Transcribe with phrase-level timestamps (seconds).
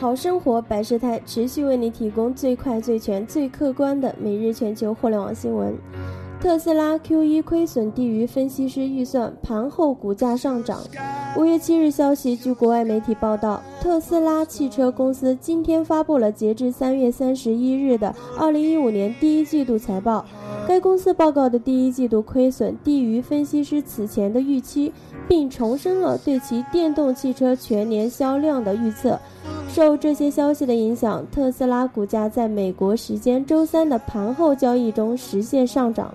[0.00, 5.76] 好生活百事态持续为你提供最快、最全、最客观的每日全球互联网新闻。
[6.40, 10.78] 特斯拉 Q1 亏损低于分析师预算，盘后股价上涨。
[11.36, 20.24] 五月七日消息，据国外媒体报道，特斯拉汽车公司今天发布了截至三月三十一日的二零一五年第一季度财报。
[20.68, 24.92] 该公司报告的第一季度亏损低于分析师此前的预期，
[25.26, 29.18] 并重申了对其电动汽车全年销量的预测。
[29.78, 36.12] 受这些消息的影响特斯拉股价在美国时间周三的盘后交易中实现上涨。